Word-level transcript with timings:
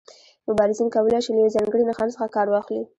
مبارزین 0.49 0.87
کولای 0.95 1.21
شي 1.25 1.31
له 1.33 1.39
یو 1.43 1.53
ځانګړي 1.55 1.83
نښان 1.89 2.07
څخه 2.13 2.33
کار 2.35 2.47
واخلي. 2.49 2.83